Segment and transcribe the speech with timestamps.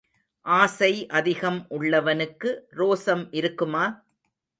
[0.45, 3.85] ஆசை அதிகம் உள்ளவனுக்கு ரோசம் இருக்குமா?